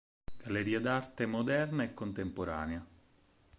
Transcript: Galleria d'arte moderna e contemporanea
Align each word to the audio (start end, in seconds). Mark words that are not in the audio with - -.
Galleria 0.43 0.79
d'arte 0.79 1.27
moderna 1.27 1.83
e 1.85 1.93
contemporanea 1.99 2.83